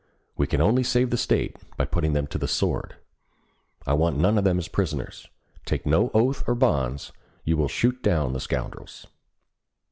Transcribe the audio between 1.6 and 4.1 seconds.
by putting them to the sword. I